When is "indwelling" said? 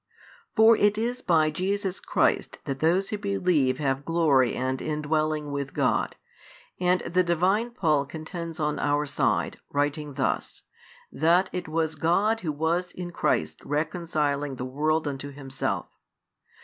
4.81-5.51